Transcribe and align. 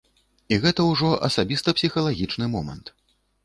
І 0.55 0.57
гэта 0.63 0.85
ўжо 0.91 1.11
асабіста-псіхалагічны 1.29 2.51
момант. 2.59 2.95